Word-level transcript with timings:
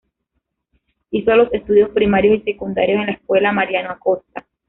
Hizo 1.11 1.35
los 1.35 1.53
estudios 1.53 1.91
primarios 1.91 2.39
y 2.39 2.41
secundarios 2.41 3.01
en 3.01 3.05
la 3.05 3.11
Escuela 3.11 3.51
Mariano 3.51 3.91
Acosta. 3.91 4.43